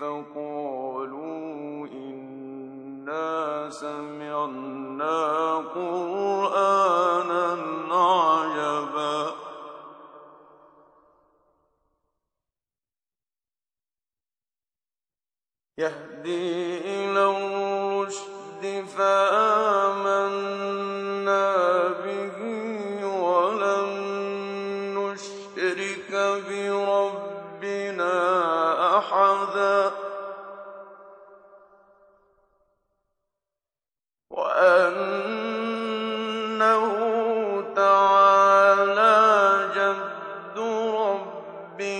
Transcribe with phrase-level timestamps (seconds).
[0.00, 6.07] فقالوا إنا سمعنا قرآن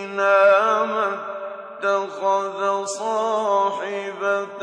[0.07, 1.19] ما
[1.79, 4.63] اتخذ صاحبة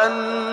[0.00, 0.49] وأن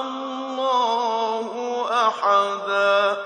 [0.00, 1.48] الله
[2.08, 3.16] أحدا.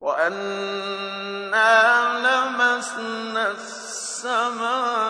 [0.00, 1.70] وأنا
[2.18, 5.09] لمسنا السماء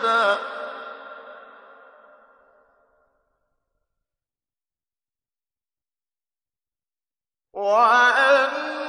[0.00, 0.38] جسدا
[7.52, 8.80] وأنا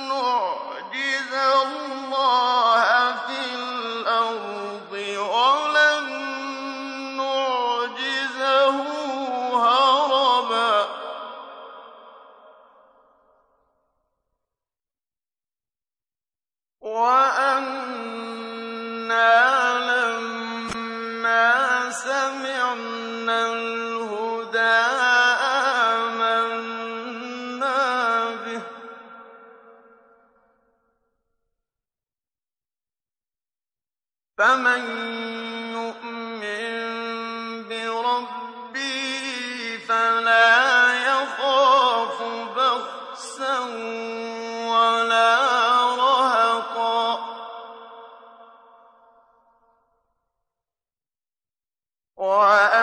[0.09, 4.46] نعجز الله في الأرض
[34.37, 34.81] فمن
[35.71, 36.43] يؤمن
[37.69, 38.97] بربه
[39.87, 42.21] فلا يخاف
[42.57, 43.59] بخسا
[44.69, 45.35] ولا
[45.95, 47.19] رهقا
[52.17, 52.76] وعلى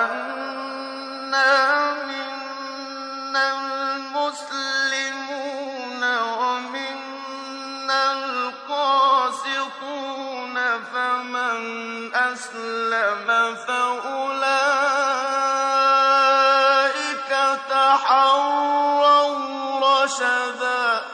[17.74, 19.34] يتحروا
[19.80, 21.04] رشدا.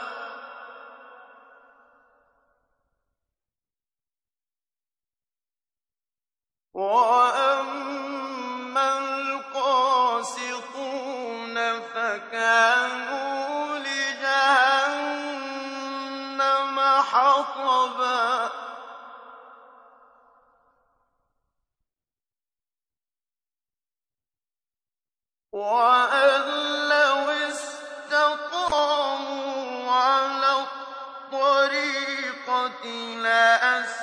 [6.74, 8.18] وأما
[8.98, 10.00] القاسطون
[11.80, 14.80] فكانوا لجهنم
[16.80, 18.50] حطبا.
[25.52, 26.42] وأن
[26.88, 29.12] لو استقاموا
[29.92, 30.52] على
[31.32, 32.84] الطريقة
[33.22, 34.00] لأسقينا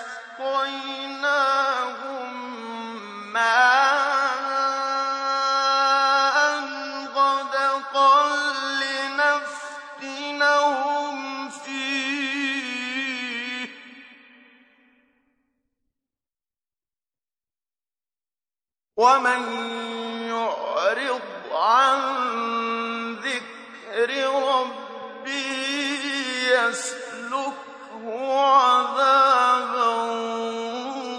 [26.69, 29.89] يسلكه عذابا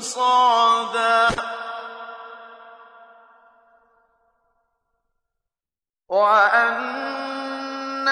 [0.00, 1.28] صعدا.
[6.08, 8.08] وأن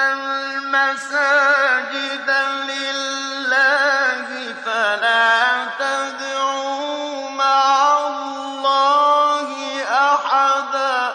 [0.77, 2.31] المساجد
[2.71, 4.29] لله
[4.65, 9.49] فلا تدعوا مع الله
[9.83, 11.15] أحدا.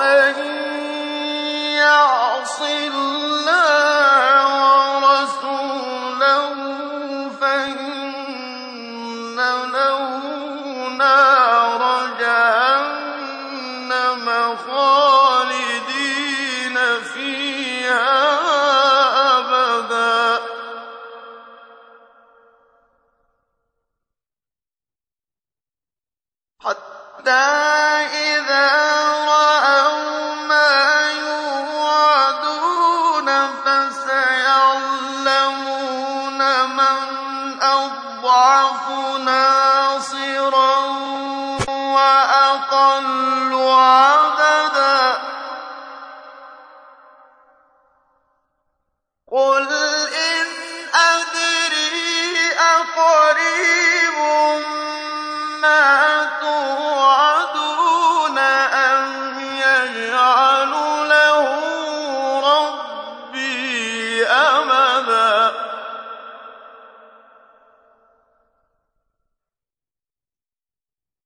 [56.41, 60.71] تُوعَدُونَ أَمْ يَجْعَلُ
[61.09, 61.43] لَهُ
[62.53, 65.51] رَبِّي أَمَدًا؟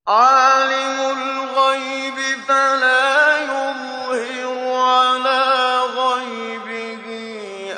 [0.08, 2.18] عَالِمُ الْغَيْبِ
[2.48, 7.06] فَلَا يُظْهِرُ عَلَىٰ غَيْبِهِ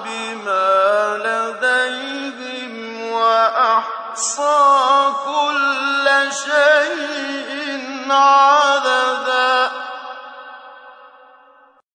[0.04, 0.47] بِمَا